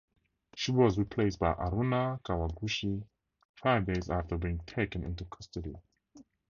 She 0.55 0.71
was 0.71 0.97
replaced 0.97 1.37
by 1.37 1.53
Haruna 1.53 2.19
Kawaguchi 2.23 3.03
five 3.53 3.85
days 3.85 4.09
after 4.09 4.35
being 4.35 4.57
taken 4.65 5.03
into 5.03 5.25
custody. 5.25 5.75